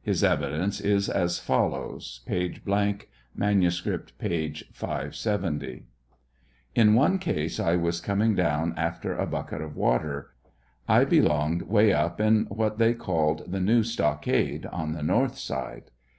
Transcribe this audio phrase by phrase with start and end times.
[0.00, 4.54] His evi clence is as follows, (p.; mannsci'ipt, p.
[4.72, 5.82] o70:)
[6.74, 10.30] In one ease, I was coming down after a bucket of water.
[10.88, 15.90] I belonged way np in what the; called the new stockade, on the north side.